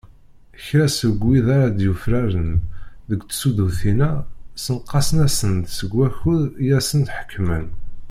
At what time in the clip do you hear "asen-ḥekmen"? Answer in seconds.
6.79-7.65